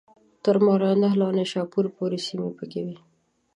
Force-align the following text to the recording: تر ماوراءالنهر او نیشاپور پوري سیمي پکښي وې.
تر 0.43 0.55
ماوراءالنهر 0.65 1.19
او 1.25 1.31
نیشاپور 1.37 1.85
پوري 1.95 2.19
سیمي 2.27 2.49
پکښي 2.57 2.81
وې. 2.85 2.97